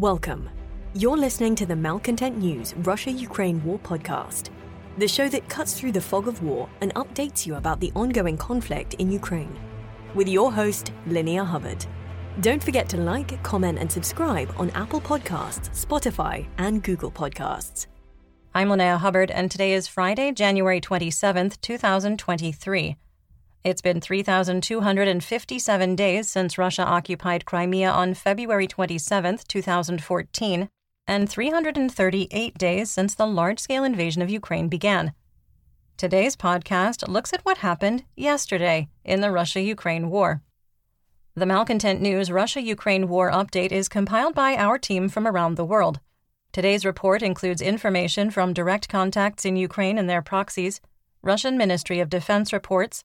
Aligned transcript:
Welcome. 0.00 0.48
You're 0.94 1.18
listening 1.18 1.54
to 1.56 1.66
the 1.66 1.76
Malcontent 1.76 2.38
News 2.38 2.72
Russia 2.76 3.10
Ukraine 3.10 3.62
War 3.62 3.78
podcast, 3.78 4.48
the 4.96 5.06
show 5.06 5.28
that 5.28 5.46
cuts 5.50 5.78
through 5.78 5.92
the 5.92 6.00
fog 6.00 6.26
of 6.26 6.42
war 6.42 6.70
and 6.80 6.94
updates 6.94 7.44
you 7.44 7.56
about 7.56 7.80
the 7.80 7.92
ongoing 7.94 8.38
conflict 8.38 8.94
in 8.94 9.12
Ukraine. 9.12 9.54
With 10.14 10.26
your 10.26 10.50
host, 10.50 10.90
Linnea 11.06 11.44
Hubbard. 11.44 11.84
Don't 12.40 12.64
forget 12.64 12.88
to 12.88 12.96
like, 12.96 13.42
comment, 13.42 13.78
and 13.78 13.92
subscribe 13.92 14.50
on 14.56 14.70
Apple 14.70 15.02
Podcasts, 15.02 15.68
Spotify, 15.84 16.46
and 16.56 16.82
Google 16.82 17.10
Podcasts. 17.10 17.86
I'm 18.54 18.68
Linnea 18.68 18.96
Hubbard, 18.96 19.30
and 19.30 19.50
today 19.50 19.74
is 19.74 19.86
Friday, 19.86 20.32
January 20.32 20.80
27th, 20.80 21.60
2023. 21.60 22.96
It's 23.62 23.82
been 23.82 24.00
3,257 24.00 25.94
days 25.94 26.30
since 26.30 26.56
Russia 26.56 26.82
occupied 26.82 27.44
Crimea 27.44 27.90
on 27.90 28.14
February 28.14 28.66
27, 28.66 29.40
2014, 29.46 30.68
and 31.06 31.28
338 31.28 32.56
days 32.56 32.90
since 32.90 33.14
the 33.14 33.26
large 33.26 33.58
scale 33.58 33.84
invasion 33.84 34.22
of 34.22 34.30
Ukraine 34.30 34.68
began. 34.68 35.12
Today's 35.98 36.36
podcast 36.36 37.06
looks 37.06 37.34
at 37.34 37.44
what 37.44 37.58
happened 37.58 38.04
yesterday 38.16 38.88
in 39.04 39.20
the 39.20 39.30
Russia 39.30 39.60
Ukraine 39.60 40.08
war. 40.08 40.40
The 41.34 41.44
Malcontent 41.44 42.00
News 42.00 42.30
Russia 42.30 42.62
Ukraine 42.62 43.08
War 43.08 43.30
Update 43.30 43.72
is 43.72 43.90
compiled 43.90 44.34
by 44.34 44.56
our 44.56 44.78
team 44.78 45.10
from 45.10 45.26
around 45.26 45.56
the 45.56 45.66
world. 45.66 46.00
Today's 46.50 46.86
report 46.86 47.22
includes 47.22 47.60
information 47.60 48.30
from 48.30 48.54
direct 48.54 48.88
contacts 48.88 49.44
in 49.44 49.56
Ukraine 49.56 49.98
and 49.98 50.08
their 50.08 50.22
proxies, 50.22 50.80
Russian 51.22 51.58
Ministry 51.58 52.00
of 52.00 52.08
Defense 52.08 52.54
reports, 52.54 53.04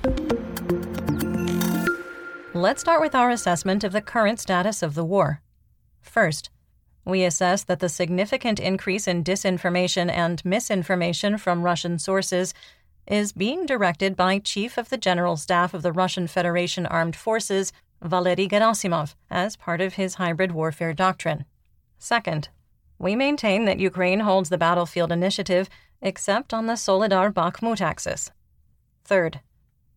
Let's 2.53 2.81
start 2.81 2.99
with 2.99 3.15
our 3.15 3.29
assessment 3.29 3.85
of 3.85 3.93
the 3.93 4.01
current 4.01 4.37
status 4.37 4.83
of 4.83 4.93
the 4.93 5.05
war. 5.05 5.41
First, 6.01 6.49
we 7.05 7.23
assess 7.23 7.63
that 7.63 7.79
the 7.79 7.87
significant 7.87 8.59
increase 8.59 9.07
in 9.07 9.23
disinformation 9.23 10.11
and 10.11 10.43
misinformation 10.43 11.37
from 11.37 11.63
Russian 11.63 11.97
sources 11.97 12.53
is 13.07 13.31
being 13.31 13.65
directed 13.65 14.17
by 14.17 14.37
Chief 14.39 14.77
of 14.77 14.89
the 14.89 14.97
General 14.97 15.37
Staff 15.37 15.73
of 15.73 15.81
the 15.81 15.93
Russian 15.93 16.27
Federation 16.27 16.85
Armed 16.85 17.15
Forces, 17.15 17.71
Valery 18.01 18.49
Gerasimov, 18.49 19.15
as 19.29 19.55
part 19.55 19.79
of 19.79 19.93
his 19.93 20.15
hybrid 20.15 20.51
warfare 20.51 20.93
doctrine. 20.93 21.45
Second, 21.99 22.49
we 22.99 23.15
maintain 23.15 23.63
that 23.63 23.79
Ukraine 23.79 24.19
holds 24.19 24.49
the 24.49 24.57
battlefield 24.57 25.13
initiative 25.13 25.69
except 26.01 26.53
on 26.53 26.65
the 26.65 26.75
Soledar 26.75 27.31
Bakhmut 27.31 27.79
axis. 27.79 28.29
Third, 29.05 29.39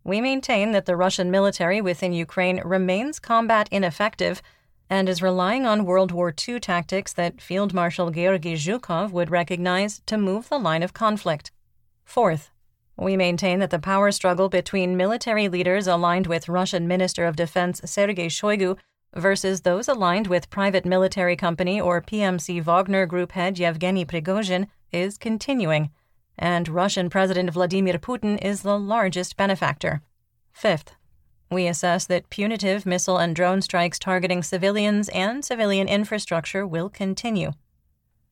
we 0.04 0.20
maintain 0.20 0.72
that 0.72 0.84
the 0.84 0.96
Russian 0.96 1.30
military 1.30 1.80
within 1.80 2.12
Ukraine 2.12 2.60
remains 2.64 3.18
combat 3.18 3.68
ineffective 3.72 4.42
and 4.90 5.08
is 5.08 5.22
relying 5.22 5.64
on 5.64 5.86
World 5.86 6.12
War 6.12 6.32
II 6.46 6.60
tactics 6.60 7.12
that 7.14 7.40
Field 7.40 7.72
Marshal 7.72 8.10
Georgy 8.10 8.54
Zhukov 8.54 9.10
would 9.12 9.30
recognize 9.30 10.02
to 10.06 10.18
move 10.18 10.50
the 10.50 10.58
line 10.58 10.82
of 10.82 10.92
conflict. 10.92 11.50
Fourth, 12.04 12.50
we 12.96 13.16
maintain 13.16 13.58
that 13.60 13.70
the 13.70 13.78
power 13.78 14.12
struggle 14.12 14.50
between 14.50 14.96
military 14.96 15.48
leaders 15.48 15.86
aligned 15.86 16.26
with 16.26 16.50
Russian 16.50 16.86
Minister 16.86 17.24
of 17.24 17.34
Defense 17.34 17.80
Sergei 17.84 18.26
Shoigu 18.26 18.76
versus 19.14 19.62
those 19.62 19.88
aligned 19.88 20.26
with 20.26 20.50
private 20.50 20.84
military 20.84 21.34
company 21.34 21.80
or 21.80 22.02
PMC 22.02 22.62
Wagner 22.62 23.06
Group 23.06 23.32
head 23.32 23.58
Yevgeny 23.58 24.04
Prigozhin 24.04 24.66
is 24.92 25.16
continuing 25.16 25.90
and 26.38 26.68
Russian 26.68 27.10
President 27.10 27.50
Vladimir 27.50 27.98
Putin 27.98 28.42
is 28.42 28.62
the 28.62 28.78
largest 28.78 29.36
benefactor. 29.36 30.02
Fifth, 30.52 30.94
we 31.50 31.66
assess 31.66 32.06
that 32.06 32.30
punitive 32.30 32.86
missile 32.86 33.18
and 33.18 33.36
drone 33.36 33.62
strikes 33.62 33.98
targeting 33.98 34.42
civilians 34.42 35.08
and 35.10 35.44
civilian 35.44 35.88
infrastructure 35.88 36.66
will 36.66 36.88
continue. 36.88 37.52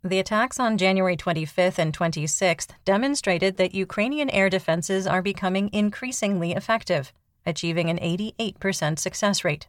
The 0.04 0.18
attacks 0.18 0.58
on 0.58 0.78
January 0.78 1.16
25th 1.16 1.78
and 1.78 1.96
26th 1.96 2.70
demonstrated 2.84 3.56
that 3.56 3.74
Ukrainian 3.74 4.28
air 4.30 4.50
defenses 4.50 5.06
are 5.06 5.22
becoming 5.22 5.70
increasingly 5.72 6.52
effective, 6.52 7.12
achieving 7.46 7.88
an 7.88 7.98
88% 7.98 8.98
success 8.98 9.44
rate. 9.44 9.68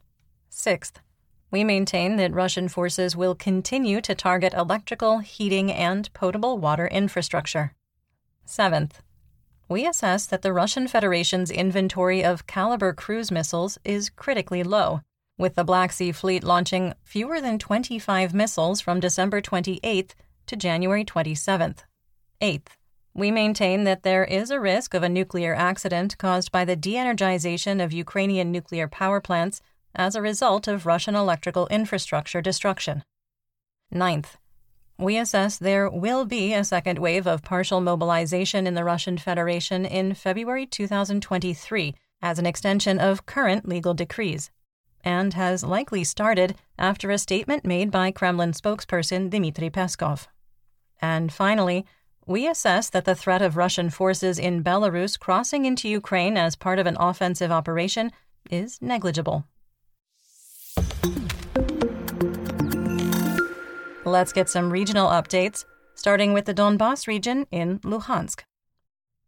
Sixth, 0.49 0.99
we 1.51 1.63
maintain 1.63 2.15
that 2.15 2.33
Russian 2.33 2.67
forces 2.67 3.15
will 3.15 3.35
continue 3.35 4.01
to 4.01 4.15
target 4.15 4.55
electrical, 4.55 5.19
heating, 5.19 5.71
and 5.71 6.11
potable 6.13 6.57
water 6.57 6.87
infrastructure. 6.87 7.73
Seventh, 8.45 9.01
we 9.69 9.87
assess 9.87 10.25
that 10.25 10.41
the 10.41 10.53
Russian 10.53 10.87
Federation's 10.87 11.49
inventory 11.49 12.23
of 12.23 12.45
Kalibr 12.45 12.95
cruise 12.95 13.31
missiles 13.31 13.79
is 13.83 14.09
critically 14.09 14.61
low, 14.61 15.01
with 15.37 15.55
the 15.55 15.63
Black 15.63 15.91
Sea 15.91 16.11
Fleet 16.11 16.43
launching 16.43 16.93
fewer 17.03 17.41
than 17.41 17.57
25 17.57 18.33
missiles 18.33 18.81
from 18.81 18.99
December 18.99 19.41
28th 19.41 20.11
to 20.47 20.55
January 20.55 21.05
27th. 21.05 21.79
Eighth, 22.41 22.75
we 23.13 23.31
maintain 23.31 23.83
that 23.85 24.03
there 24.03 24.25
is 24.25 24.51
a 24.51 24.59
risk 24.59 24.93
of 24.93 25.03
a 25.03 25.09
nuclear 25.09 25.55
accident 25.55 26.17
caused 26.17 26.51
by 26.51 26.65
the 26.65 26.75
de 26.75 26.93
energization 26.93 27.83
of 27.83 27.93
Ukrainian 27.93 28.51
nuclear 28.51 28.87
power 28.87 29.21
plants 29.21 29.61
as 29.95 30.15
a 30.15 30.21
result 30.21 30.67
of 30.67 30.85
Russian 30.85 31.15
electrical 31.15 31.67
infrastructure 31.67 32.41
destruction. 32.41 33.03
Ninth, 33.91 34.37
we 35.03 35.17
assess 35.17 35.57
there 35.57 35.89
will 35.89 36.25
be 36.25 36.53
a 36.53 36.63
second 36.63 36.97
wave 36.97 37.27
of 37.27 37.43
partial 37.43 37.81
mobilization 37.81 38.65
in 38.65 38.73
the 38.73 38.83
Russian 38.83 39.17
Federation 39.17 39.85
in 39.85 40.13
February 40.13 40.65
2023 40.65 41.93
as 42.21 42.39
an 42.39 42.45
extension 42.45 42.99
of 42.99 43.25
current 43.25 43.67
legal 43.67 43.93
decrees, 43.93 44.49
and 45.03 45.33
has 45.33 45.63
likely 45.63 46.03
started 46.03 46.55
after 46.79 47.11
a 47.11 47.17
statement 47.17 47.65
made 47.65 47.91
by 47.91 48.11
Kremlin 48.11 48.51
spokesperson 48.51 49.29
Dmitry 49.29 49.69
Peskov. 49.69 50.27
And 51.01 51.33
finally, 51.33 51.85
we 52.25 52.47
assess 52.47 52.89
that 52.89 53.03
the 53.03 53.15
threat 53.15 53.41
of 53.41 53.57
Russian 53.57 53.89
forces 53.89 54.39
in 54.39 54.63
Belarus 54.63 55.19
crossing 55.19 55.65
into 55.65 55.89
Ukraine 55.89 56.37
as 56.37 56.55
part 56.55 56.79
of 56.79 56.87
an 56.87 56.95
offensive 56.97 57.51
operation 57.51 58.11
is 58.49 58.81
negligible. 58.81 59.45
Let's 64.13 64.31
get 64.31 64.47
some 64.47 64.69
regional 64.69 65.09
updates, 65.09 65.65
starting 65.95 66.33
with 66.33 66.45
the 66.45 66.53
Donbass 66.53 67.07
region 67.07 67.47
in 67.49 67.79
Luhansk. 67.79 68.41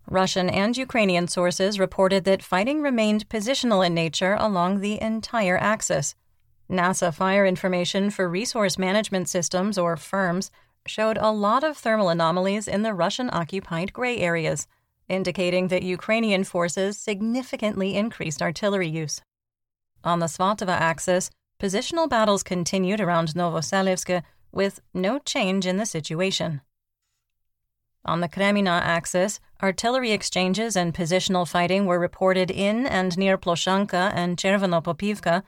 Russian 0.07 0.47
and 0.47 0.78
Ukrainian 0.78 1.28
sources 1.28 1.79
reported 1.79 2.23
that 2.25 2.44
fighting 2.44 2.84
remained 2.84 3.28
positional 3.28 3.84
in 3.84 3.96
nature 3.96 4.38
along 4.40 4.81
the 4.81 5.01
entire 5.01 5.57
axis. 5.57 6.13
NASA 6.69 7.12
fire 7.12 7.47
information 7.47 8.12
for 8.12 8.29
resource 8.29 8.78
management 8.78 9.28
systems, 9.28 9.79
or 9.79 9.97
FIRMS, 9.97 10.51
showed 10.85 11.17
a 11.17 11.31
lot 11.31 11.63
of 11.63 11.78
thermal 11.78 12.09
anomalies 12.09 12.67
in 12.67 12.84
the 12.84 12.94
Russian 12.94 13.31
occupied 13.34 13.91
gray 13.91 14.19
areas, 14.19 14.67
indicating 15.09 15.69
that 15.69 15.81
Ukrainian 15.81 16.44
forces 16.44 16.96
significantly 16.96 17.96
increased 17.96 18.40
artillery 18.40 18.88
use. 18.88 19.19
On 20.03 20.19
the 20.19 20.28
Svatove 20.28 20.69
axis, 20.69 21.31
positional 21.59 22.07
battles 22.07 22.44
continued 22.44 23.02
around 23.02 23.29
Novoselivsk 23.29 24.22
with 24.55 24.79
no 24.93 25.19
change 25.19 25.67
in 25.67 25.77
the 25.77 25.85
situation. 25.85 26.61
On 28.05 28.22
the 28.22 28.29
Kremina 28.29 28.81
axis, 28.81 29.40
artillery 29.61 30.11
exchanges 30.11 30.75
and 30.75 30.93
positional 30.93 31.47
fighting 31.47 31.85
were 31.85 31.99
reported 31.99 32.49
in 32.49 32.85
and 32.85 33.17
near 33.17 33.37
Ploshchanka 33.37 34.11
and 34.16 34.37
Chervonopopivka, 34.37 35.43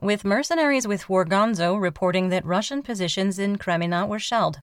with 0.00 0.24
mercenaries 0.24 0.86
with 0.86 1.04
Wargonzo 1.04 1.80
reporting 1.80 2.28
that 2.28 2.44
Russian 2.44 2.82
positions 2.82 3.38
in 3.38 3.56
Kremina 3.56 4.06
were 4.06 4.18
shelled. 4.18 4.60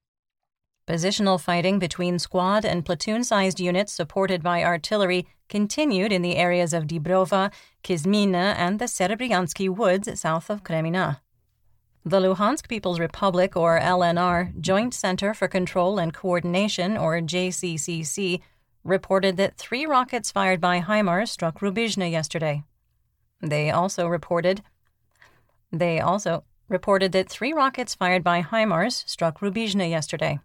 Positional 0.87 1.39
fighting 1.39 1.79
between 1.79 2.19
squad 2.19 2.65
and 2.65 2.85
platoon 2.85 3.23
sized 3.23 3.59
units 3.59 3.93
supported 3.93 4.41
by 4.41 4.63
artillery 4.63 5.27
continued 5.47 6.11
in 6.11 6.21
the 6.21 6.35
areas 6.35 6.73
of 6.73 6.87
Dibrova, 6.87 7.51
Kizmina, 7.83 8.55
and 8.57 8.79
the 8.79 8.85
Serebryansky 8.85 9.69
woods 9.69 10.19
south 10.19 10.49
of 10.49 10.63
Kremina. 10.63 11.19
The 12.05 12.19
Luhansk 12.19 12.67
People's 12.67 12.99
Republic, 12.99 13.57
or 13.57 13.79
LNR, 13.79 14.59
Joint 14.59 14.93
Center 14.93 15.33
for 15.33 15.47
Control 15.47 15.99
and 15.99 16.13
Coordination, 16.13 16.97
or 16.97 17.19
JCCC, 17.19 18.41
reported 18.83 19.37
that 19.37 19.57
three 19.57 19.85
rockets 19.85 20.31
fired 20.31 20.61
by 20.61 20.79
HIMARS 20.79 21.29
struck 21.29 21.59
Rubizhne 21.59 22.09
yesterday. 22.11 22.63
They 23.41 23.69
also 23.69 24.07
reported 24.07 24.61
they 25.71 25.99
also 25.99 26.43
reported 26.67 27.11
that 27.11 27.29
three 27.29 27.53
rockets 27.53 27.93
fired 27.93 28.23
by 28.23 28.41
HIMARS 28.41 29.07
struck 29.07 29.39
Rubizhne 29.39 29.89
yesterday. 29.89 30.39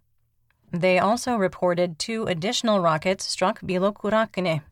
They 0.72 0.98
also 0.98 1.36
reported 1.36 1.98
two 1.98 2.24
additional 2.26 2.80
rockets 2.80 3.24
struck 3.24 3.60
Bilokurakyne. 3.60 4.62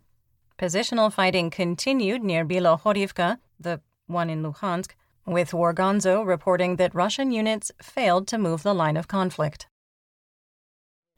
Positional 0.58 1.12
fighting 1.12 1.48
continued 1.48 2.22
near 2.22 2.44
Bilohorivka, 2.44 3.38
the 3.58 3.80
one 4.06 4.28
in 4.28 4.42
Luhansk, 4.42 4.90
with 5.26 5.52
Wargonzo 5.52 6.26
reporting 6.26 6.76
that 6.76 6.94
Russian 6.94 7.30
units 7.30 7.70
failed 7.80 8.26
to 8.28 8.38
move 8.38 8.62
the 8.62 8.74
line 8.74 8.96
of 8.96 9.08
conflict. 9.08 9.66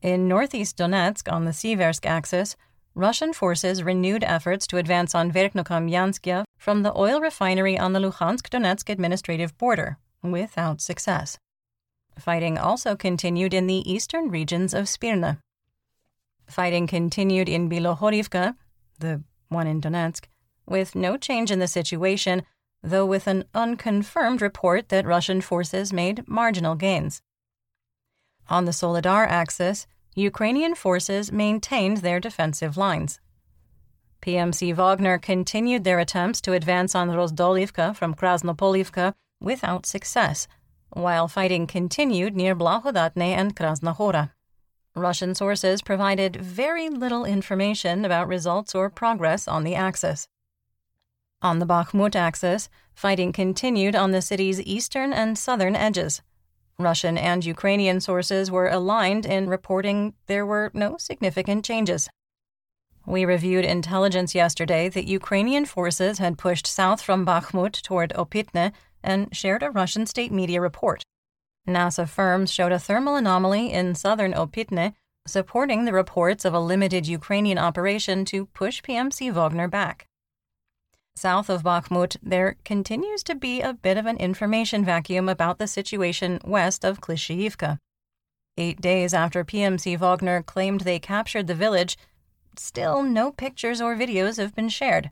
In 0.03 0.29
northeast 0.29 0.77
Donetsk 0.77 1.33
on 1.33 1.45
the 1.45 1.53
Siversk 1.53 2.05
axis, 2.05 2.57
Russian 2.95 3.33
forces 3.33 3.83
renewed 3.83 4.23
efforts 4.23 4.67
to 4.69 4.77
advance 4.77 5.15
on 5.15 5.33
Verkhnokamianskaya 5.33 6.45
from 6.59 6.83
the 6.83 6.97
oil 6.97 7.21
refinery 7.21 7.79
on 7.79 7.93
the 7.93 8.01
Luhansk 8.01 8.49
Donetsk 8.51 8.89
administrative 8.89 9.57
border, 9.59 9.99
without 10.23 10.81
success. 10.81 11.39
Fighting 12.19 12.57
also 12.57 12.95
continued 12.95 13.53
in 13.53 13.67
the 13.67 13.91
eastern 13.91 14.31
regions 14.31 14.73
of 14.75 14.85
Spirna. 14.85 15.39
Fighting 16.47 16.87
continued 16.87 17.49
in 17.49 17.69
Bilohorivka, 17.69 18.55
the 19.01 19.23
one 19.49 19.67
in 19.67 19.81
Donetsk, 19.81 20.27
with 20.67 20.95
no 20.95 21.17
change 21.17 21.51
in 21.51 21.59
the 21.59 21.67
situation, 21.67 22.43
though 22.85 23.07
with 23.07 23.27
an 23.27 23.45
unconfirmed 23.55 24.43
report 24.43 24.91
that 24.91 25.07
Russian 25.07 25.41
forces 25.41 25.93
made 25.93 26.29
marginal 26.29 26.75
gains. 26.75 27.23
On 28.51 28.67
the 28.67 28.73
Soledar 28.73 29.27
axis, 29.27 29.87
Ukrainian 30.15 30.75
forces 30.75 31.33
maintained 31.33 31.99
their 31.99 32.21
defensive 32.21 32.77
lines. 32.77 33.19
PMC 34.21 34.75
Wagner 34.75 35.19
continued 35.19 35.85
their 35.85 35.99
attempts 35.99 36.41
to 36.43 36.53
advance 36.53 36.95
on 36.95 37.09
Rozdolivka 37.09 37.97
from 37.97 38.15
Krasnopolivka 38.15 39.15
without 39.41 39.87
success, 39.87 40.47
while 40.91 41.27
fighting 41.27 41.67
continued 41.67 42.37
near 42.37 42.55
Blahodatne 42.55 43.35
and 43.41 43.57
Krasnohora. 43.57 44.31
Russian 44.95 45.35
sources 45.35 45.83
provided 45.83 46.37
very 46.37 46.89
little 46.89 47.25
information 47.25 48.05
about 48.05 48.29
results 48.29 48.75
or 48.75 48.89
progress 48.89 49.49
on 49.49 49.65
the 49.65 49.75
Axis. 49.75 50.29
On 51.45 51.59
the 51.59 51.67
Bakhmut 51.67 52.17
axis, 52.17 52.71
fighting 52.95 53.31
continued 53.31 53.95
on 53.95 54.13
the 54.13 54.23
city's 54.23 54.63
eastern 54.63 55.13
and 55.13 55.37
southern 55.37 55.77
edges. 55.77 56.23
Russian 56.79 57.19
and 57.19 57.45
Ukrainian 57.45 58.01
sources 58.01 58.51
were 58.51 58.69
aligned 58.69 59.27
in 59.27 59.51
reporting 59.51 60.15
there 60.27 60.47
were 60.47 60.71
no 60.73 60.97
significant 60.97 61.63
changes. 61.63 62.09
We 63.05 63.27
reviewed 63.27 63.67
intelligence 63.67 64.35
yesterday 64.35 64.89
that 64.89 65.07
Ukrainian 65.07 65.67
forces 65.67 66.17
had 66.17 66.39
pushed 66.39 66.67
south 66.67 67.03
from 67.03 67.27
Bakhmut 67.27 67.83
toward 67.83 68.15
Opitne 68.15 68.73
and 69.03 69.29
shared 69.37 69.63
a 69.63 69.71
Russian 69.71 70.07
state 70.07 70.33
media 70.33 70.63
report. 70.63 71.03
NASA 71.69 72.09
FIRMS 72.09 72.51
showed 72.51 72.73
a 72.73 72.79
thermal 72.79 73.17
anomaly 73.17 73.71
in 73.71 73.95
southern 73.95 74.33
Opitne, 74.33 74.95
supporting 75.27 75.85
the 75.85 75.93
reports 75.93 76.47
of 76.47 76.55
a 76.55 76.67
limited 76.73 77.07
Ukrainian 77.07 77.59
operation 77.59 78.25
to 78.25 78.47
push 78.47 78.81
PMC 78.81 79.31
Wagner 79.31 79.69
back. 79.69 80.09
South 81.17 81.49
of 81.49 81.63
Bakhmut, 81.63 82.17
there 82.23 82.57
continues 82.65 83.23
to 83.23 83.37
be 83.37 83.61
a 83.61 83.73
bit 83.73 83.97
of 83.97 84.05
an 84.05 84.17
information 84.17 84.85
vacuum 84.85 85.29
about 85.29 85.59
the 85.59 85.69
situation 85.69 86.41
west 86.45 86.85
of 86.85 87.01
Klishchiivka. 87.01 87.79
Eight 88.59 88.81
days 88.81 89.15
after 89.15 89.45
PMC 89.45 89.97
Wagner 89.97 90.43
claimed 90.43 90.81
they 90.81 90.99
captured 90.99 91.47
the 91.47 91.55
village, 91.55 91.97
still 92.57 93.05
no 93.05 93.31
pictures 93.31 93.81
or 93.81 93.95
videos 93.95 94.39
have 94.39 94.57
been 94.57 94.69
shared. 94.69 95.11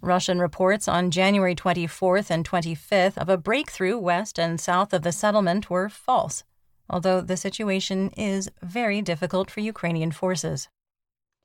Russian 0.00 0.38
reports 0.38 0.88
on 0.88 1.10
January 1.10 1.54
24th 1.54 2.30
and 2.30 2.48
25th 2.48 3.18
of 3.18 3.28
a 3.28 3.36
breakthrough 3.36 3.98
west 3.98 4.38
and 4.38 4.60
south 4.60 4.94
of 4.94 5.02
the 5.02 5.12
settlement 5.12 5.68
were 5.68 5.90
false, 5.90 6.42
although 6.88 7.20
the 7.20 7.36
situation 7.36 8.10
is 8.10 8.50
very 8.62 9.02
difficult 9.02 9.50
for 9.50 9.60
Ukrainian 9.60 10.10
forces. 10.10 10.68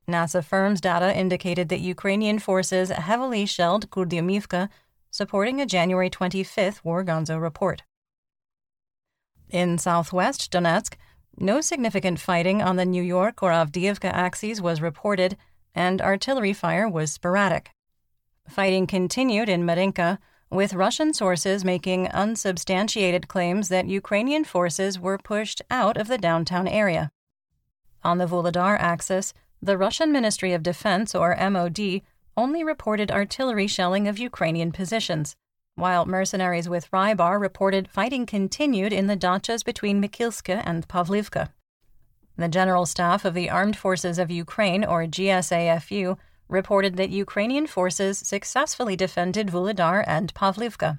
NASA 0.08 0.44
firm's 0.44 0.80
data 0.80 1.16
indicated 1.16 1.68
that 1.68 1.80
Ukrainian 1.80 2.38
forces 2.38 2.90
heavily 2.90 3.46
shelled 3.46 3.90
Kurdyumivka, 3.90 4.68
supporting 5.10 5.60
a 5.60 5.66
January 5.66 6.10
25th 6.10 6.82
Wargonzo 6.82 7.40
report. 7.40 7.82
In 9.50 9.78
southwest 9.78 10.50
Donetsk, 10.50 10.94
no 11.38 11.60
significant 11.60 12.18
fighting 12.18 12.62
on 12.62 12.76
the 12.76 12.84
New 12.84 13.02
York 13.02 13.42
or 13.42 13.50
Avdiivka 13.50 14.10
axes 14.10 14.60
was 14.60 14.80
reported, 14.80 15.36
and 15.74 16.00
artillery 16.00 16.52
fire 16.52 16.88
was 16.88 17.12
sporadic. 17.12 17.70
Fighting 18.48 18.86
continued 18.86 19.48
in 19.48 19.64
Marinka, 19.64 20.18
with 20.50 20.74
Russian 20.74 21.14
sources 21.14 21.64
making 21.64 22.08
unsubstantiated 22.08 23.28
claims 23.28 23.68
that 23.68 23.86
Ukrainian 23.86 24.44
forces 24.44 24.98
were 25.00 25.16
pushed 25.16 25.62
out 25.70 25.96
of 25.96 26.08
the 26.08 26.18
downtown 26.18 26.68
area. 26.68 27.10
On 28.04 28.18
the 28.18 28.26
Vuhledar 28.26 28.78
axis, 28.78 29.32
the 29.62 29.78
Russian 29.78 30.10
Ministry 30.10 30.52
of 30.52 30.64
Defense, 30.64 31.14
or 31.14 31.36
MOD, 31.36 32.02
only 32.36 32.64
reported 32.64 33.12
artillery 33.12 33.68
shelling 33.68 34.08
of 34.08 34.18
Ukrainian 34.18 34.72
positions, 34.72 35.36
while 35.76 36.04
mercenaries 36.04 36.68
with 36.68 36.90
Rybar 36.90 37.40
reported 37.40 37.88
fighting 37.88 38.26
continued 38.26 38.92
in 38.92 39.06
the 39.06 39.16
dachas 39.16 39.64
between 39.64 40.02
Mykilske 40.02 40.60
and 40.64 40.88
Pavlivka. 40.88 41.50
The 42.36 42.48
General 42.48 42.86
Staff 42.86 43.24
of 43.24 43.34
the 43.34 43.50
Armed 43.50 43.76
Forces 43.76 44.18
of 44.18 44.30
Ukraine, 44.30 44.84
or 44.84 45.04
GSAFU, 45.04 46.18
reported 46.48 46.96
that 46.96 47.10
Ukrainian 47.10 47.66
forces 47.66 48.18
successfully 48.18 48.96
defended 48.96 49.48
Vuhledar 49.48 50.02
and 50.06 50.34
Pavlivka. 50.34 50.98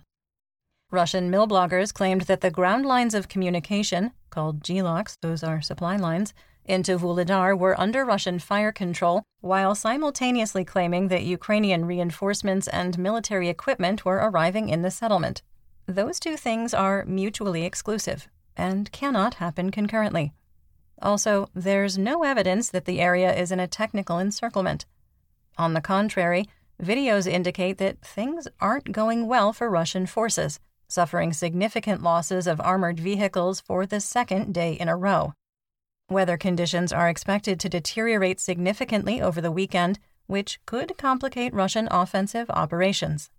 Russian 0.89 1.29
mill 1.29 1.47
bloggers 1.47 1.93
claimed 1.93 2.21
that 2.21 2.41
the 2.41 2.51
ground 2.51 2.85
lines 2.85 3.13
of 3.13 3.27
communication, 3.27 4.11
called 4.29 4.63
GLOCs, 4.63 5.17
those 5.21 5.43
are 5.43 5.61
supply 5.61 5.97
lines, 5.97 6.33
into 6.65 6.97
Vuhledar 6.97 7.57
were 7.57 7.79
under 7.79 8.05
Russian 8.05 8.39
fire 8.39 8.71
control, 8.71 9.23
while 9.41 9.75
simultaneously 9.75 10.63
claiming 10.63 11.09
that 11.09 11.23
Ukrainian 11.23 11.85
reinforcements 11.85 12.67
and 12.67 12.97
military 12.97 13.49
equipment 13.49 14.05
were 14.05 14.17
arriving 14.17 14.69
in 14.69 14.81
the 14.81 14.91
settlement. 14.91 15.41
Those 15.85 16.19
two 16.19 16.37
things 16.37 16.73
are 16.73 17.05
mutually 17.05 17.65
exclusive 17.65 18.27
and 18.55 18.91
cannot 18.91 19.35
happen 19.35 19.71
concurrently. 19.71 20.33
Also, 21.01 21.49
there's 21.53 21.97
no 21.97 22.23
evidence 22.23 22.69
that 22.69 22.85
the 22.85 23.01
area 23.01 23.35
is 23.35 23.51
in 23.51 23.59
a 23.59 23.67
technical 23.67 24.19
encirclement. 24.19 24.85
On 25.57 25.73
the 25.73 25.81
contrary, 25.81 26.47
videos 26.81 27.27
indicate 27.27 27.77
that 27.79 28.01
things 28.01 28.47
aren't 28.61 28.91
going 28.91 29.27
well 29.27 29.51
for 29.51 29.69
Russian 29.69 30.05
forces, 30.05 30.59
suffering 30.87 31.33
significant 31.33 32.01
losses 32.01 32.47
of 32.47 32.61
armored 32.61 32.99
vehicles 32.99 33.59
for 33.59 33.85
the 33.85 33.99
second 33.99 34.53
day 34.53 34.73
in 34.73 34.87
a 34.87 34.95
row. 34.95 35.33
Weather 36.09 36.37
conditions 36.37 36.91
are 36.91 37.09
expected 37.09 37.59
to 37.59 37.69
deteriorate 37.69 38.39
significantly 38.39 39.21
over 39.21 39.39
the 39.39 39.51
weekend, 39.51 39.99
which 40.27 40.59
could 40.65 40.97
complicate 40.97 41.53
Russian 41.53 41.87
offensive 41.91 42.49
operations. 42.49 43.29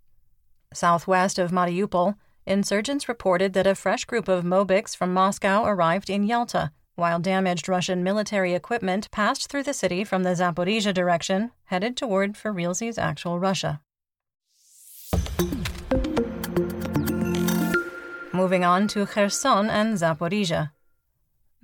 Southwest 0.73 1.39
of 1.39 1.51
Mariupol, 1.51 2.17
insurgents 2.47 3.09
reported 3.09 3.53
that 3.53 3.67
a 3.67 3.75
fresh 3.75 4.05
group 4.05 4.29
of 4.29 4.45
Mobiks 4.45 4.97
from 4.97 5.15
Moscow 5.15 5.65
arrived 5.65 6.11
in 6.11 6.25
Yalta, 6.25 6.73
while 6.95 7.19
damaged 7.19 7.69
Russian 7.69 8.03
military 8.03 8.55
equipment 8.55 9.11
passed 9.11 9.49
through 9.49 9.65
the 9.65 9.75
city 9.75 10.05
from 10.05 10.23
the 10.23 10.31
Zaporizhia 10.31 10.95
direction, 10.95 11.51
headed 11.65 11.97
toward 11.97 12.35
Ferilszy's 12.35 12.99
actual 12.99 13.39
Russia. 13.39 13.81
Moving 18.33 18.65
on 18.65 18.89
to 18.89 19.07
Kherson 19.07 19.71
and 19.71 19.97
Zaporizhia. 19.97 20.73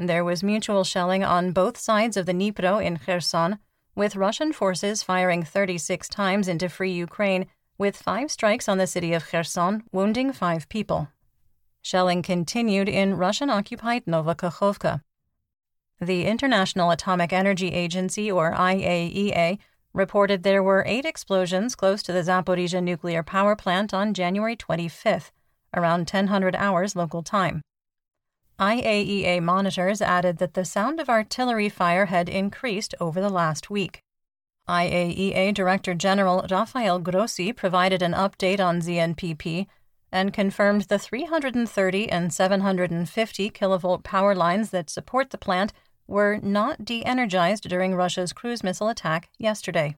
There 0.02 0.24
was 0.24 0.42
mutual 0.42 0.82
shelling 0.82 1.22
on 1.22 1.52
both 1.52 1.76
sides 1.76 2.16
of 2.16 2.24
the 2.24 2.32
Dnipro 2.32 2.82
in 2.82 2.96
Kherson, 2.96 3.58
with 3.94 4.16
Russian 4.16 4.50
forces 4.50 5.02
firing 5.02 5.42
36 5.42 6.08
times 6.08 6.48
into 6.48 6.70
free 6.70 6.90
Ukraine, 6.90 7.44
with 7.76 7.98
five 7.98 8.30
strikes 8.30 8.66
on 8.66 8.78
the 8.78 8.86
city 8.86 9.12
of 9.12 9.26
Kherson, 9.26 9.82
wounding 9.92 10.32
five 10.32 10.70
people. 10.70 11.08
Shelling 11.82 12.22
continued 12.22 12.88
in 12.88 13.18
Russian 13.18 13.50
occupied 13.50 14.06
Novokakhovka. 14.06 15.02
The 16.00 16.24
International 16.24 16.90
Atomic 16.90 17.34
Energy 17.34 17.68
Agency, 17.68 18.32
or 18.32 18.54
IAEA, 18.54 19.58
reported 19.92 20.44
there 20.44 20.62
were 20.62 20.82
eight 20.86 21.04
explosions 21.04 21.74
close 21.74 22.02
to 22.04 22.12
the 22.12 22.22
Zaporizhia 22.22 22.82
nuclear 22.82 23.22
power 23.22 23.54
plant 23.54 23.92
on 23.92 24.14
January 24.14 24.56
25th, 24.56 25.30
around 25.76 26.10
1000 26.10 26.56
hours 26.56 26.96
local 26.96 27.22
time. 27.22 27.60
IAEA 28.60 29.42
monitors 29.42 30.02
added 30.02 30.36
that 30.36 30.52
the 30.52 30.66
sound 30.66 31.00
of 31.00 31.08
artillery 31.08 31.70
fire 31.70 32.06
had 32.06 32.28
increased 32.28 32.94
over 33.00 33.18
the 33.18 33.30
last 33.30 33.70
week. 33.70 34.02
IAEA 34.68 35.54
Director 35.54 35.94
General 35.94 36.46
Rafael 36.50 36.98
Grossi 36.98 37.54
provided 37.54 38.02
an 38.02 38.12
update 38.12 38.60
on 38.60 38.82
ZNPP 38.82 39.66
and 40.12 40.34
confirmed 40.34 40.82
the 40.82 40.98
330 40.98 42.10
and 42.10 42.32
750 42.32 43.50
kilovolt 43.50 44.02
power 44.04 44.34
lines 44.34 44.70
that 44.70 44.90
support 44.90 45.30
the 45.30 45.38
plant 45.38 45.72
were 46.06 46.38
not 46.42 46.84
de 46.84 47.02
energized 47.04 47.66
during 47.68 47.94
Russia's 47.94 48.34
cruise 48.34 48.62
missile 48.62 48.88
attack 48.90 49.30
yesterday. 49.38 49.96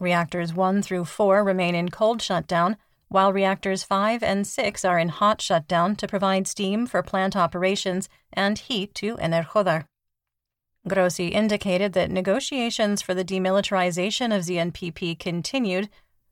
Reactors 0.00 0.52
1 0.52 0.82
through 0.82 1.04
4 1.04 1.44
remain 1.44 1.74
in 1.74 1.90
cold 1.90 2.20
shutdown, 2.20 2.76
while 3.10 3.32
reactors 3.32 3.82
5 3.82 4.22
and 4.22 4.46
6 4.46 4.84
are 4.84 4.98
in 4.98 5.08
hot 5.08 5.42
shutdown 5.42 5.96
to 5.96 6.06
provide 6.06 6.46
steam 6.46 6.86
for 6.86 7.02
plant 7.02 7.36
operations 7.36 8.08
and 8.32 8.56
heat 8.56 8.94
to 8.94 9.16
Enerhodar. 9.16 9.84
Grossi 10.86 11.28
indicated 11.28 11.92
that 11.92 12.10
negotiations 12.10 13.02
for 13.02 13.12
the 13.12 13.24
demilitarization 13.24 14.34
of 14.34 14.44
ZNPP 14.44 15.18
continued, 15.18 15.90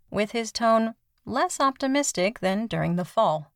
with 0.09 0.31
his 0.31 0.53
tone 0.53 0.95
less 1.27 1.61
optimistic 1.61 2.39
than 2.39 2.69
during 2.69 2.95
the 2.95 3.05
fall. 3.05 3.53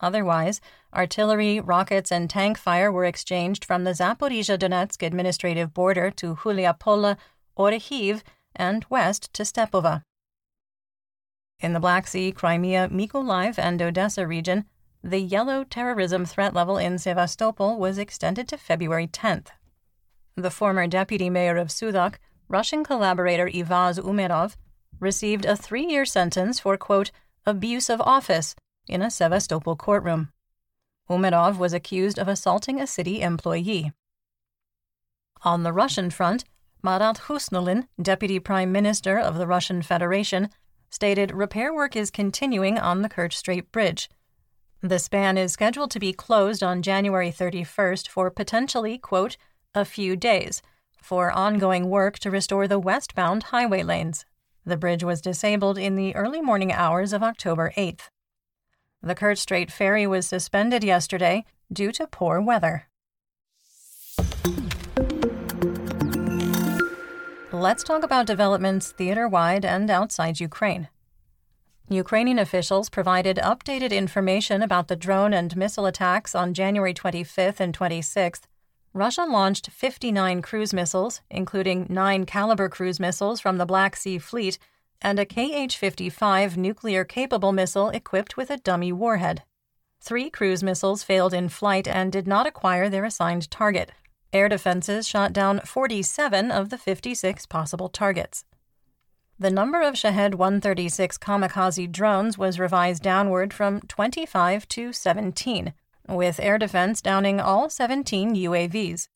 Otherwise, 0.00 0.60
artillery, 0.92 1.60
rockets, 1.60 2.10
and 2.10 2.28
tank 2.30 2.58
fire 2.58 2.90
were 2.90 3.04
exchanged 3.04 3.64
from 3.64 3.84
the 3.84 3.92
Zaporizhia 3.92 4.58
Donetsk 4.58 5.06
administrative 5.06 5.72
border 5.74 6.10
to 6.10 6.34
Huliapole, 6.34 7.16
Orekhiv, 7.56 8.22
and 8.56 8.86
west 8.88 9.32
to 9.34 9.42
Stepova. 9.42 10.02
In 11.62 11.74
the 11.74 11.80
Black 11.80 12.08
Sea, 12.08 12.32
Crimea, 12.32 12.88
Mykolaiv, 12.88 13.56
and 13.56 13.80
Odessa 13.80 14.26
region, 14.26 14.64
the 15.02 15.20
yellow 15.20 15.62
terrorism 15.62 16.26
threat 16.26 16.54
level 16.54 16.76
in 16.76 16.98
Sevastopol 16.98 17.78
was 17.78 17.98
extended 17.98 18.48
to 18.48 18.58
February 18.58 19.06
10th. 19.06 19.46
The 20.34 20.50
former 20.50 20.88
deputy 20.88 21.30
mayor 21.30 21.56
of 21.56 21.68
Sudak, 21.68 22.16
Russian 22.48 22.82
collaborator 22.82 23.48
Ivaz 23.48 24.00
Umerov, 24.00 24.56
received 24.98 25.44
a 25.44 25.56
three 25.56 25.86
year 25.86 26.04
sentence 26.04 26.58
for, 26.58 26.76
quote, 26.76 27.12
abuse 27.46 27.88
of 27.88 28.00
office 28.00 28.56
in 28.88 29.00
a 29.00 29.10
Sevastopol 29.10 29.76
courtroom. 29.76 30.30
Umerov 31.08 31.58
was 31.58 31.72
accused 31.72 32.18
of 32.18 32.26
assaulting 32.26 32.80
a 32.80 32.88
city 32.88 33.22
employee. 33.22 33.92
On 35.44 35.62
the 35.62 35.72
Russian 35.72 36.10
front, 36.10 36.44
Marat 36.82 37.14
Khusnullin, 37.26 37.86
deputy 38.00 38.40
prime 38.40 38.72
minister 38.72 39.16
of 39.16 39.38
the 39.38 39.46
Russian 39.46 39.82
Federation, 39.82 40.48
stated 40.92 41.32
repair 41.32 41.72
work 41.72 41.96
is 41.96 42.10
continuing 42.10 42.78
on 42.78 43.00
the 43.00 43.08
Kerch 43.08 43.32
Strait 43.32 43.72
Bridge. 43.72 44.10
The 44.82 44.98
span 44.98 45.38
is 45.38 45.52
scheduled 45.52 45.90
to 45.92 45.98
be 45.98 46.12
closed 46.12 46.62
on 46.62 46.82
January 46.82 47.32
31st 47.32 48.08
for 48.08 48.30
potentially, 48.30 48.98
quote, 48.98 49.38
a 49.74 49.86
few 49.86 50.16
days 50.16 50.60
for 51.00 51.32
ongoing 51.32 51.88
work 51.88 52.18
to 52.20 52.30
restore 52.30 52.68
the 52.68 52.78
westbound 52.78 53.44
highway 53.44 53.82
lanes. 53.82 54.26
The 54.66 54.76
bridge 54.76 55.02
was 55.02 55.22
disabled 55.22 55.78
in 55.78 55.96
the 55.96 56.14
early 56.14 56.42
morning 56.42 56.72
hours 56.72 57.12
of 57.12 57.22
October 57.22 57.72
8th. 57.76 58.10
The 59.02 59.14
Kerch 59.14 59.38
Strait 59.38 59.72
ferry 59.72 60.06
was 60.06 60.26
suspended 60.26 60.84
yesterday 60.84 61.44
due 61.72 61.90
to 61.92 62.06
poor 62.06 62.40
weather. 62.40 62.88
Let's 67.62 67.84
talk 67.84 68.02
about 68.02 68.26
developments 68.26 68.90
theater 68.90 69.28
wide 69.28 69.64
and 69.64 69.88
outside 69.88 70.40
Ukraine. 70.40 70.88
Ukrainian 71.88 72.40
officials 72.40 72.88
provided 72.88 73.36
updated 73.36 73.92
information 73.92 74.62
about 74.62 74.88
the 74.88 74.96
drone 74.96 75.32
and 75.32 75.56
missile 75.56 75.86
attacks 75.86 76.34
on 76.34 76.54
January 76.54 76.92
25th 76.92 77.60
and 77.60 77.72
26th. 77.72 78.48
Russia 78.92 79.22
launched 79.22 79.70
59 79.70 80.42
cruise 80.42 80.74
missiles, 80.74 81.20
including 81.30 81.86
9 81.88 82.26
Kalibr 82.26 82.68
cruise 82.68 82.98
missiles 82.98 83.38
from 83.38 83.58
the 83.58 83.66
Black 83.72 83.94
Sea 83.94 84.18
Fleet 84.18 84.58
and 85.00 85.20
a 85.20 85.24
KH 85.24 85.76
55 85.76 86.56
nuclear 86.56 87.04
capable 87.04 87.52
missile 87.52 87.90
equipped 87.90 88.36
with 88.36 88.50
a 88.50 88.56
dummy 88.56 88.90
warhead. 88.90 89.44
Three 90.00 90.30
cruise 90.30 90.64
missiles 90.64 91.04
failed 91.04 91.32
in 91.32 91.48
flight 91.48 91.86
and 91.86 92.10
did 92.10 92.26
not 92.26 92.48
acquire 92.48 92.88
their 92.88 93.04
assigned 93.04 93.48
target. 93.52 93.92
Air 94.32 94.48
defenses 94.48 95.06
shot 95.06 95.32
down 95.32 95.60
47 95.60 96.50
of 96.50 96.70
the 96.70 96.78
56 96.78 97.46
possible 97.46 97.88
targets. 97.88 98.44
The 99.38 99.50
number 99.50 99.82
of 99.82 99.94
Shahed 99.94 100.36
136 100.36 101.18
kamikaze 101.18 101.90
drones 101.90 102.38
was 102.38 102.58
revised 102.58 103.02
downward 103.02 103.52
from 103.52 103.80
25 103.82 104.68
to 104.68 104.92
17, 104.92 105.74
with 106.08 106.40
air 106.40 106.58
defense 106.58 107.02
downing 107.02 107.40
all 107.40 107.68
17 107.68 108.34
UAVs. 108.34 109.08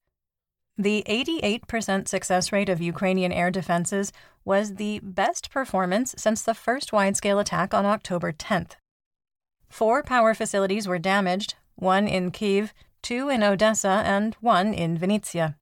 The 0.77 1.05
88% 1.09 2.09
success 2.09 2.53
rate 2.53 2.69
of 2.69 2.83
Ukrainian 2.83 3.33
air 3.33 3.51
defenses 3.51 4.13
was 4.45 4.75
the 4.75 5.01
best 5.03 5.51
performance 5.51 6.15
since 6.19 6.43
the 6.43 6.55
first 6.55 6.93
wide 6.93 7.17
scale 7.17 7.39
attack 7.39 7.73
on 7.73 7.87
October 7.87 8.33
10th. 8.33 8.73
Four 9.69 10.03
power 10.03 10.35
facilities 10.35 10.87
were 10.87 10.99
damaged 10.99 11.55
one 11.77 12.07
in 12.09 12.31
Kiev, 12.31 12.73
two 13.03 13.29
in 13.29 13.43
Odessa, 13.43 14.03
and 14.05 14.35
one 14.41 14.75
in 14.75 14.99
Vinnytsia. 14.99 15.57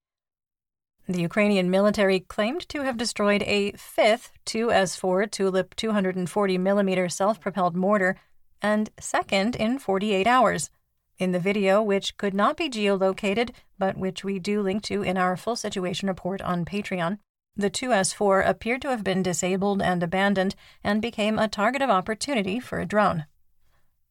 The 1.07 1.21
Ukrainian 1.21 1.71
military 1.71 2.21
claimed 2.21 2.67
to 2.71 2.83
have 2.83 2.97
destroyed 2.97 3.43
a 3.43 3.73
fifth 3.73 4.33
2S4 4.47 5.31
Tulip 5.31 5.77
240 5.77 6.59
mm 6.59 7.13
self 7.13 7.41
propelled 7.41 7.77
mortar 7.77 8.17
and 8.63 8.89
second 8.99 9.55
in 9.57 9.79
48 9.79 10.27
hours. 10.27 10.71
In 11.19 11.33
the 11.33 11.39
video, 11.39 11.83
which 11.83 12.17
could 12.17 12.33
not 12.33 12.57
be 12.57 12.71
geolocated, 12.71 13.51
but 13.79 13.99
which 13.99 14.25
we 14.25 14.39
do 14.39 14.63
link 14.63 14.83
to 14.85 15.03
in 15.03 15.19
our 15.19 15.37
full 15.37 15.57
situation 15.57 16.09
report 16.09 16.41
on 16.41 16.65
Patreon, 16.65 17.19
the 17.57 17.71
2S4 17.71 18.49
appeared 18.49 18.83
to 18.83 18.89
have 18.89 19.05
been 19.05 19.23
disabled 19.23 19.81
and 19.81 20.03
abandoned 20.03 20.57
and 20.83 21.03
became 21.03 21.39
a 21.39 21.49
target 21.49 21.83
of 21.83 21.91
opportunity 21.91 22.59
for 22.59 22.81
a 22.81 22.87
drone. 22.87 23.27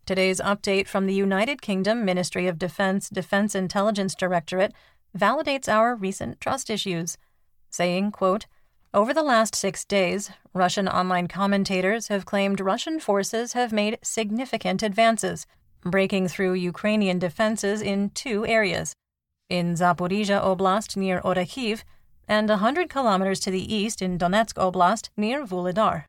Today's 0.05 0.41
update 0.41 0.88
from 0.88 1.05
the 1.05 1.13
United 1.13 1.62
Kingdom 1.62 2.03
Ministry 2.03 2.48
of 2.48 2.60
Defense 2.60 3.07
Defense 3.07 3.55
Intelligence 3.55 4.15
Directorate 4.15 4.74
validates 5.17 5.69
our 5.69 5.95
recent 5.95 6.41
trust 6.41 6.69
issues, 6.69 7.17
saying, 7.69 8.12
quote, 8.12 8.45
over 8.93 9.13
the 9.13 9.24
last 9.24 9.55
six 9.55 9.86
days, 9.86 10.29
Russian 10.53 10.89
online 10.89 11.29
commentators 11.29 12.10
have 12.10 12.25
claimed 12.25 12.60
Russian 12.60 13.00
forces 13.00 13.53
have 13.53 13.72
made 13.72 13.98
significant 14.03 14.83
advances, 14.83 15.48
breaking 15.83 16.27
through 16.27 16.55
Ukrainian 16.55 17.17
defenses 17.17 17.81
in 17.81 18.10
two 18.10 18.45
areas 18.45 18.93
in 19.50 19.74
Zaporizhia 19.75 20.43
Oblast 20.43 20.98
near 20.98 21.22
Orekhiv 21.22 21.83
and 22.27 22.50
100 22.50 22.89
kilometers 22.89 23.39
to 23.39 23.51
the 23.51 23.74
east 23.74 24.01
in 24.01 24.17
Donetsk 24.17 24.55
Oblast 24.55 25.10
near 25.15 25.45
Vuhledar. 25.45 26.03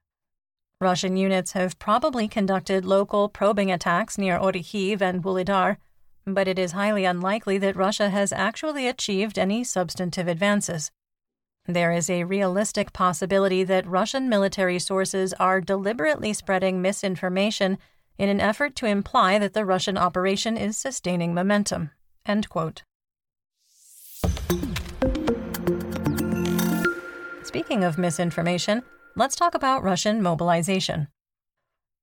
Russian 0.80 1.16
units 1.16 1.52
have 1.52 1.78
probably 1.78 2.28
conducted 2.28 2.84
local 2.84 3.28
probing 3.28 3.70
attacks 3.70 4.18
near 4.18 4.38
Orekhiv 4.38 5.00
and 5.00 5.22
Vuhledar, 5.22 5.76
but 6.26 6.48
it 6.48 6.58
is 6.58 6.72
highly 6.72 7.04
unlikely 7.04 7.58
that 7.58 7.76
Russia 7.76 8.10
has 8.10 8.32
actually 8.32 8.88
achieved 8.88 9.38
any 9.38 9.62
substantive 9.62 10.26
advances. 10.26 10.90
There 11.66 11.92
is 11.92 12.10
a 12.10 12.24
realistic 12.24 12.92
possibility 12.92 13.64
that 13.64 13.86
Russian 13.86 14.28
military 14.28 14.78
sources 14.78 15.32
are 15.34 15.60
deliberately 15.60 16.32
spreading 16.32 16.82
misinformation 16.82 17.78
in 18.18 18.28
an 18.28 18.40
effort 18.40 18.76
to 18.76 18.86
imply 18.86 19.38
that 19.38 19.54
the 19.54 19.64
Russian 19.64 19.96
operation 19.96 20.56
is 20.56 20.76
sustaining 20.76 21.34
momentum. 21.34 21.90
Speaking 27.44 27.84
of 27.84 27.96
misinformation, 27.96 28.82
let's 29.16 29.36
talk 29.36 29.54
about 29.54 29.82
Russian 29.82 30.22
mobilization. 30.22 31.08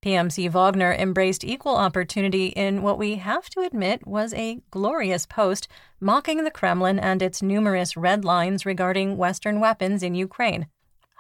PMC 0.04 0.50
Wagner 0.50 0.94
embraced 0.94 1.44
equal 1.44 1.76
opportunity 1.76 2.48
in 2.48 2.82
what 2.82 2.98
we 2.98 3.16
have 3.16 3.50
to 3.52 3.62
admit 3.62 4.08
was 4.08 4.34
a 4.34 4.60
glorious 4.72 5.28
post 5.28 5.68
mocking 6.00 6.44
the 6.44 6.50
Kremlin 6.50 6.98
and 6.98 7.22
its 7.22 7.44
numerous 7.44 7.96
red 7.96 8.26
lines 8.26 8.66
regarding 8.66 9.18
Western 9.18 9.60
weapons 9.60 10.02
in 10.02 10.16
Ukraine, 10.16 10.68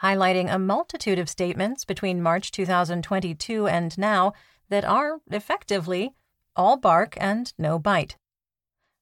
highlighting 0.01 0.51
a 0.51 0.57
multitude 0.57 1.19
of 1.19 1.29
statements 1.29 1.86
between 1.86 2.24
March 2.24 2.51
2022 2.51 3.67
and 3.67 3.95
now 4.00 4.33
that 4.69 4.83
are, 4.83 5.19
effectively, 5.29 6.15
all 6.55 6.75
bark 6.75 7.15
and 7.19 7.53
no 7.60 7.77
bite. 7.77 8.17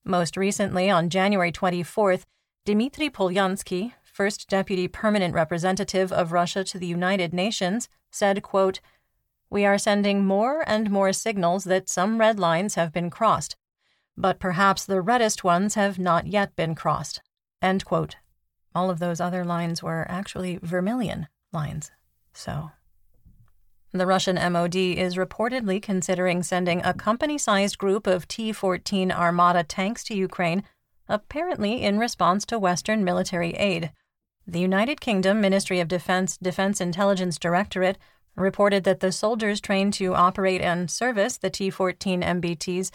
Most 0.04 0.36
recently, 0.36 0.90
on 0.90 1.10
January 1.10 1.54
24th, 1.54 2.24
Dmitry 2.66 3.10
Polyansky, 3.10 3.94
first 4.20 4.50
deputy 4.50 4.86
permanent 4.86 5.34
representative 5.34 6.12
of 6.12 6.34
Russia 6.34 6.62
to 6.62 6.78
the 6.78 6.86
United 6.86 7.34
Nations, 7.34 7.88
said, 8.12 8.44
quote, 8.44 8.82
We 9.50 9.66
are 9.66 9.78
sending 9.78 10.26
more 10.26 10.62
and 10.68 10.92
more 10.92 11.14
signals 11.14 11.64
that 11.64 11.88
some 11.88 12.18
red 12.20 12.38
lines 12.38 12.76
have 12.76 12.92
been 12.92 13.10
crossed, 13.10 13.56
but 14.18 14.38
perhaps 14.38 14.86
the 14.86 15.00
reddest 15.00 15.46
ones 15.46 15.76
have 15.76 15.98
not 15.98 16.28
yet 16.28 16.54
been 16.58 16.76
crossed. 16.76 17.22
End 17.62 17.86
quote. 17.86 18.18
All 18.76 18.90
of 18.90 19.00
those 19.00 19.22
other 19.22 19.46
lines 19.46 19.82
were 19.82 20.06
actually 20.10 20.60
vermilion 20.62 21.30
lines. 21.54 21.90
So 22.34 22.72
the 23.94 24.06
Russian 24.06 24.36
MOD 24.52 24.76
is 24.76 25.16
reportedly 25.16 25.82
considering 25.82 26.44
sending 26.44 26.82
a 26.84 26.94
company 26.94 27.38
sized 27.38 27.78
group 27.78 28.06
of 28.06 28.28
T 28.28 28.52
14 28.52 29.14
Armata 29.14 29.64
tanks 29.64 30.04
to 30.04 30.14
Ukraine, 30.14 30.66
apparently 31.08 31.82
in 31.82 31.98
response 31.98 32.46
to 32.48 32.60
Western 32.60 33.06
military 33.06 33.52
aid. 33.52 33.94
The 34.50 34.60
United 34.60 35.00
Kingdom 35.00 35.42
Ministry 35.42 35.80
of 35.80 35.88
Defense 35.88 36.36
Defense 36.36 36.82
Intelligence 36.82 37.38
Directorate 37.38 38.00
reported 38.36 38.84
that 38.84 39.00
the 39.00 39.12
soldiers 39.12 39.62
trained 39.62 39.94
to 39.94 40.16
operate 40.16 40.60
and 40.60 40.90
service 40.90 41.38
the 41.38 41.52
T 41.52 41.70
14 41.70 42.24
MBTs 42.24 42.90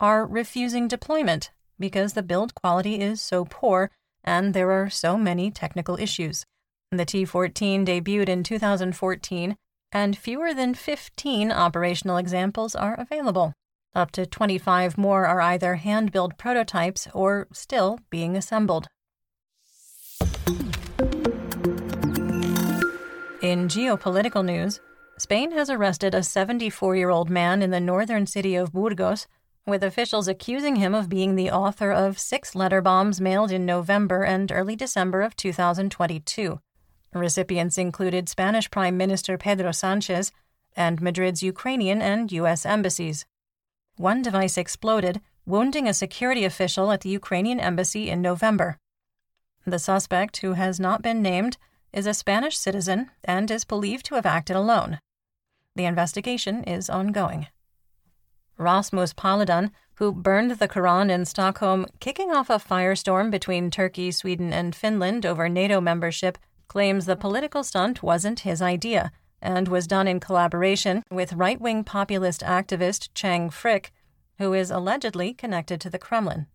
are 0.00 0.24
refusing 0.24 0.88
deployment 0.88 1.50
because 1.78 2.14
the 2.14 2.22
build 2.22 2.54
quality 2.54 3.02
is 3.02 3.20
so 3.20 3.44
poor 3.44 3.90
and 4.24 4.54
there 4.54 4.70
are 4.70 4.88
so 4.88 5.18
many 5.18 5.50
technical 5.50 5.98
issues. 5.98 6.46
The 6.90 7.04
T 7.04 7.26
14 7.26 7.84
debuted 7.84 8.30
in 8.30 8.42
2014 8.42 9.56
and 9.92 10.16
fewer 10.16 10.54
than 10.54 10.72
15 10.72 11.52
operational 11.52 12.16
examples 12.16 12.74
are 12.74 12.94
available. 12.94 13.52
Up 13.94 14.10
to 14.12 14.24
25 14.24 14.96
more 14.96 15.26
are 15.26 15.42
either 15.42 15.74
hand 15.74 16.12
built 16.12 16.38
prototypes 16.38 17.06
or 17.12 17.46
still 17.52 17.98
being 18.08 18.38
assembled. 18.38 18.88
In 23.44 23.68
geopolitical 23.68 24.42
news, 24.42 24.80
Spain 25.18 25.50
has 25.50 25.68
arrested 25.68 26.14
a 26.14 26.22
74 26.22 26.96
year 26.96 27.10
old 27.10 27.28
man 27.28 27.60
in 27.60 27.72
the 27.72 27.78
northern 27.78 28.26
city 28.26 28.54
of 28.54 28.72
Burgos, 28.72 29.26
with 29.66 29.84
officials 29.84 30.28
accusing 30.28 30.76
him 30.76 30.94
of 30.94 31.10
being 31.10 31.34
the 31.34 31.50
author 31.50 31.92
of 31.92 32.18
six 32.18 32.54
letter 32.54 32.80
bombs 32.80 33.20
mailed 33.20 33.52
in 33.52 33.66
November 33.66 34.22
and 34.22 34.50
early 34.50 34.74
December 34.76 35.20
of 35.20 35.36
2022. 35.36 36.58
Recipients 37.12 37.76
included 37.76 38.30
Spanish 38.30 38.70
Prime 38.70 38.96
Minister 38.96 39.36
Pedro 39.36 39.72
Sanchez 39.72 40.32
and 40.74 41.02
Madrid's 41.02 41.42
Ukrainian 41.42 42.00
and 42.00 42.32
U.S. 42.32 42.64
embassies. 42.64 43.26
One 43.98 44.22
device 44.22 44.56
exploded, 44.56 45.20
wounding 45.44 45.86
a 45.86 45.92
security 45.92 46.46
official 46.46 46.90
at 46.90 47.02
the 47.02 47.10
Ukrainian 47.10 47.60
embassy 47.60 48.08
in 48.08 48.22
November. 48.22 48.78
The 49.66 49.78
suspect, 49.78 50.38
who 50.38 50.54
has 50.54 50.80
not 50.80 51.02
been 51.02 51.20
named, 51.20 51.58
is 51.94 52.06
a 52.06 52.12
Spanish 52.12 52.58
citizen 52.58 53.10
and 53.22 53.50
is 53.50 53.64
believed 53.64 54.04
to 54.06 54.16
have 54.16 54.26
acted 54.26 54.56
alone. 54.56 54.98
The 55.76 55.86
investigation 55.86 56.64
is 56.64 56.90
ongoing. 56.90 57.46
Rasmus 58.58 59.14
Paludan, 59.14 59.70
who 59.94 60.12
burned 60.12 60.50
the 60.52 60.68
Quran 60.68 61.10
in 61.10 61.24
Stockholm, 61.24 61.86
kicking 62.00 62.32
off 62.32 62.50
a 62.50 62.58
firestorm 62.58 63.30
between 63.30 63.70
Turkey, 63.70 64.10
Sweden, 64.10 64.52
and 64.52 64.74
Finland 64.74 65.24
over 65.24 65.48
NATO 65.48 65.80
membership, 65.80 66.36
claims 66.68 67.06
the 67.06 67.16
political 67.16 67.62
stunt 67.62 68.02
wasn't 68.02 68.40
his 68.40 68.60
idea 68.60 69.12
and 69.40 69.68
was 69.68 69.86
done 69.86 70.08
in 70.08 70.18
collaboration 70.18 71.02
with 71.10 71.34
right 71.34 71.60
wing 71.60 71.84
populist 71.84 72.40
activist 72.40 73.08
Chang 73.14 73.50
Frick, 73.50 73.92
who 74.38 74.52
is 74.52 74.70
allegedly 74.70 75.32
connected 75.32 75.80
to 75.80 75.90
the 75.90 75.98
Kremlin. 75.98 76.46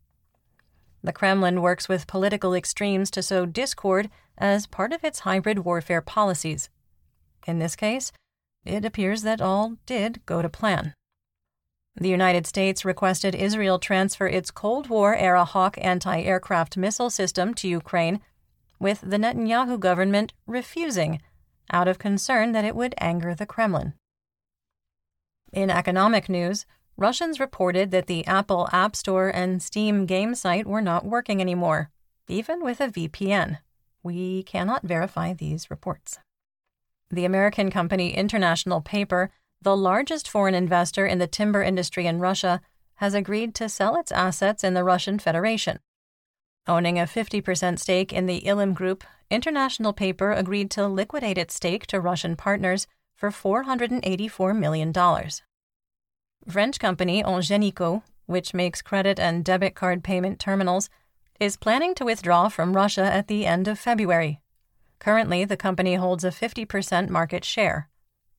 The 1.03 1.13
Kremlin 1.13 1.61
works 1.61 1.87
with 1.87 2.07
political 2.07 2.53
extremes 2.53 3.09
to 3.11 3.23
sow 3.23 3.45
discord 3.45 4.09
as 4.37 4.67
part 4.67 4.91
of 4.91 5.03
its 5.03 5.19
hybrid 5.19 5.59
warfare 5.59 6.01
policies. 6.01 6.69
In 7.47 7.59
this 7.59 7.75
case, 7.75 8.11
it 8.65 8.83
appears 8.83 9.21
that 9.23 9.41
all 9.41 9.77
did 9.85 10.25
go 10.25 10.41
to 10.41 10.49
plan. 10.49 10.93
The 11.95 12.09
United 12.09 12.45
States 12.45 12.85
requested 12.85 13.35
Israel 13.35 13.79
transfer 13.79 14.27
its 14.27 14.51
Cold 14.51 14.89
War 14.89 15.15
era 15.15 15.45
Hawk 15.45 15.77
anti 15.81 16.21
aircraft 16.21 16.77
missile 16.77 17.09
system 17.09 17.53
to 17.55 17.67
Ukraine, 17.67 18.21
with 18.79 19.01
the 19.01 19.17
Netanyahu 19.17 19.79
government 19.79 20.33
refusing 20.45 21.21
out 21.71 21.87
of 21.87 21.99
concern 21.99 22.51
that 22.53 22.65
it 22.65 22.75
would 22.75 22.95
anger 22.99 23.35
the 23.35 23.45
Kremlin. 23.45 23.93
In 25.51 25.69
economic 25.69 26.29
news, 26.29 26.65
Russians 26.99 27.39
reported 27.39 27.91
that 27.91 28.07
the 28.07 28.27
Apple 28.27 28.67
App 28.73 28.93
Store 28.93 29.29
and 29.29 29.63
Steam 29.63 30.05
game 30.05 30.35
site 30.35 30.67
were 30.67 30.81
not 30.81 31.05
working 31.05 31.39
anymore, 31.39 31.91
even 32.27 32.61
with 32.61 32.81
a 32.81 32.89
VPN. 32.89 33.59
We 34.03 34.43
cannot 34.43 34.83
verify 34.83 35.31
these 35.31 35.71
reports. 35.71 36.19
The 37.09 37.23
American 37.23 37.71
company 37.71 38.13
International 38.13 38.81
Paper, 38.81 39.31
the 39.61 39.77
largest 39.77 40.27
foreign 40.27 40.53
investor 40.53 41.05
in 41.05 41.19
the 41.19 41.27
timber 41.27 41.63
industry 41.63 42.05
in 42.05 42.19
Russia, 42.19 42.59
has 42.95 43.13
agreed 43.13 43.55
to 43.55 43.69
sell 43.69 43.95
its 43.95 44.11
assets 44.11 44.61
in 44.61 44.73
the 44.73 44.83
Russian 44.83 45.19
Federation. 45.19 45.79
Owning 46.67 46.99
a 46.99 47.03
50% 47.03 47.79
stake 47.79 48.11
in 48.11 48.25
the 48.25 48.41
Ilim 48.41 48.73
Group, 48.73 49.05
International 49.29 49.93
Paper 49.93 50.33
agreed 50.33 50.69
to 50.71 50.85
liquidate 50.85 51.37
its 51.37 51.55
stake 51.55 51.87
to 51.87 52.01
Russian 52.01 52.35
partners 52.35 52.87
for 53.15 53.29
$484 53.29 54.57
million. 54.57 54.91
French 56.47 56.79
company 56.79 57.21
Ingenico, 57.23 58.03
which 58.25 58.53
makes 58.53 58.81
credit 58.81 59.19
and 59.19 59.43
debit 59.43 59.75
card 59.75 60.03
payment 60.03 60.39
terminals, 60.39 60.89
is 61.39 61.57
planning 61.57 61.95
to 61.95 62.05
withdraw 62.05 62.49
from 62.49 62.75
Russia 62.75 63.03
at 63.03 63.27
the 63.27 63.45
end 63.45 63.67
of 63.67 63.79
February. 63.79 64.39
Currently, 64.99 65.45
the 65.45 65.57
company 65.57 65.95
holds 65.95 66.23
a 66.23 66.29
50% 66.29 67.09
market 67.09 67.45
share. 67.45 67.89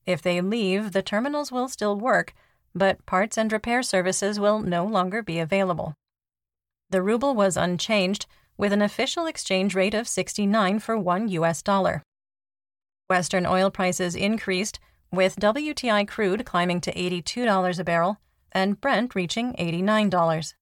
If 0.05 0.21
they 0.21 0.41
leave, 0.41 0.91
the 0.91 1.01
terminals 1.01 1.51
will 1.51 1.67
still 1.67 1.97
work, 1.97 2.33
but 2.73 3.05
parts 3.05 3.37
and 3.37 3.51
repair 3.51 3.83
services 3.83 4.39
will 4.39 4.59
no 4.59 4.85
longer 4.85 5.21
be 5.21 5.39
available. 5.39 5.95
The 6.89 7.01
ruble 7.01 7.35
was 7.35 7.57
unchanged, 7.57 8.25
with 8.57 8.73
an 8.73 8.81
official 8.81 9.25
exchange 9.25 9.73
rate 9.73 9.93
of 9.93 10.07
69 10.07 10.79
for 10.79 10.97
1 10.97 11.29
US 11.29 11.61
dollar. 11.61 12.03
Western 13.09 13.45
oil 13.45 13.71
prices 13.71 14.15
increased, 14.15 14.79
with 15.11 15.35
WTI 15.35 16.07
crude 16.07 16.45
climbing 16.45 16.81
to 16.81 16.93
$82 16.93 17.79
a 17.79 17.83
barrel 17.83 18.17
and 18.51 18.79
Brent 18.79 19.13
reaching 19.15 19.53
$89. 19.53 20.53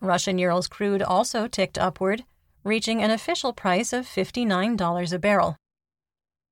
Russian 0.00 0.38
Urals 0.38 0.68
crude 0.68 1.02
also 1.02 1.48
ticked 1.48 1.78
upward, 1.78 2.24
reaching 2.62 3.02
an 3.02 3.10
official 3.10 3.52
price 3.52 3.92
of 3.92 4.06
$59 4.06 5.12
a 5.12 5.18
barrel. 5.18 5.56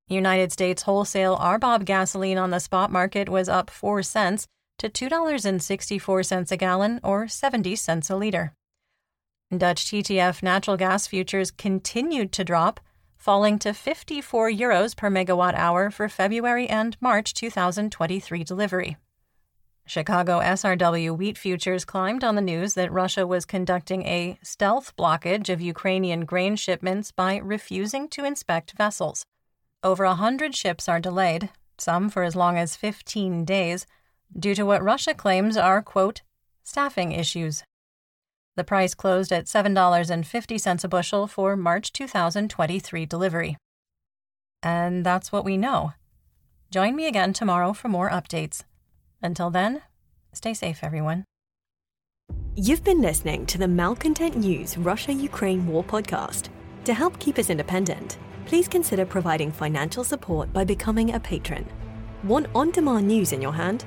United 0.08 0.52
States 0.52 0.82
wholesale 0.82 1.36
RBOB 1.38 1.84
gasoline 1.84 2.38
on 2.38 2.50
the 2.50 2.60
spot 2.60 2.90
market 2.90 3.28
was 3.28 3.48
up 3.48 3.70
4 3.70 4.02
cents 4.02 4.46
to 4.78 4.88
$2.64 4.88 6.50
a 6.50 6.56
gallon 6.56 7.00
or 7.02 7.28
70 7.28 7.76
cents 7.76 8.10
a 8.10 8.16
liter. 8.16 8.52
Dutch 9.56 9.84
TTF 9.84 10.42
natural 10.42 10.76
gas 10.76 11.06
futures 11.06 11.50
continued 11.50 12.32
to 12.32 12.42
drop, 12.44 12.80
falling 13.22 13.56
to 13.56 13.72
54 13.72 14.50
euros 14.50 14.96
per 14.96 15.08
megawatt 15.08 15.54
hour 15.54 15.92
for 15.92 16.08
February 16.08 16.68
and 16.68 16.96
March 17.00 17.32
2023 17.32 18.42
delivery. 18.42 18.96
Chicago 19.86 20.40
SRW 20.40 21.16
wheat 21.16 21.38
futures 21.38 21.84
climbed 21.84 22.24
on 22.24 22.34
the 22.34 22.42
news 22.42 22.74
that 22.74 22.90
Russia 22.90 23.24
was 23.24 23.44
conducting 23.44 24.02
a 24.06 24.36
stealth 24.42 24.96
blockage 24.96 25.48
of 25.48 25.60
Ukrainian 25.60 26.24
grain 26.24 26.56
shipments 26.56 27.12
by 27.12 27.36
refusing 27.36 28.08
to 28.08 28.24
inspect 28.24 28.72
vessels. 28.72 29.24
Over 29.84 30.02
a 30.02 30.16
hundred 30.16 30.56
ships 30.56 30.88
are 30.88 30.98
delayed, 30.98 31.50
some 31.78 32.10
for 32.10 32.24
as 32.24 32.34
long 32.34 32.58
as 32.58 32.74
15 32.74 33.44
days, 33.44 33.86
due 34.36 34.56
to 34.56 34.66
what 34.66 34.82
Russia 34.82 35.14
claims 35.14 35.56
are, 35.56 35.80
quote, 35.80 36.22
staffing 36.64 37.12
issues. 37.12 37.62
The 38.54 38.64
price 38.64 38.94
closed 38.94 39.32
at 39.32 39.46
$7.50 39.46 40.84
a 40.84 40.88
bushel 40.88 41.26
for 41.26 41.56
March 41.56 41.92
2023 41.92 43.06
delivery. 43.06 43.56
And 44.62 45.04
that's 45.06 45.32
what 45.32 45.44
we 45.44 45.56
know. 45.56 45.94
Join 46.70 46.94
me 46.94 47.06
again 47.06 47.32
tomorrow 47.32 47.72
for 47.72 47.88
more 47.88 48.10
updates. 48.10 48.64
Until 49.22 49.50
then, 49.50 49.82
stay 50.32 50.52
safe, 50.54 50.80
everyone. 50.82 51.24
You've 52.54 52.84
been 52.84 53.00
listening 53.00 53.46
to 53.46 53.56
the 53.56 53.68
Malcontent 53.68 54.36
News 54.36 54.76
Russia 54.76 55.12
Ukraine 55.12 55.66
War 55.66 55.82
podcast. 55.82 56.50
To 56.84 56.92
help 56.92 57.18
keep 57.18 57.38
us 57.38 57.48
independent, 57.48 58.18
please 58.44 58.68
consider 58.68 59.06
providing 59.06 59.50
financial 59.50 60.04
support 60.04 60.52
by 60.52 60.64
becoming 60.64 61.14
a 61.14 61.20
patron. 61.20 61.66
Want 62.24 62.48
on 62.54 62.70
demand 62.70 63.08
news 63.08 63.32
in 63.32 63.40
your 63.40 63.54
hand? 63.54 63.86